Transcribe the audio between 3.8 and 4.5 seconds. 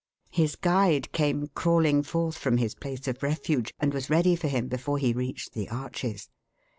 was ready for